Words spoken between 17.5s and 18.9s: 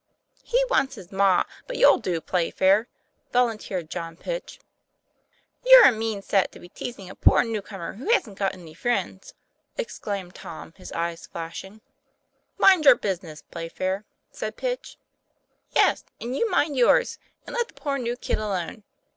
let the poor new kid alone.